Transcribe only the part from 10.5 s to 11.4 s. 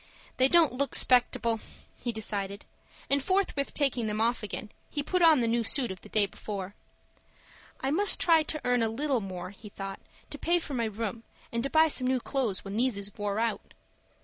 for my room,